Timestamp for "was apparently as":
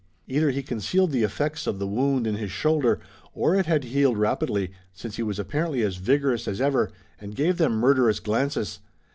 5.21-5.97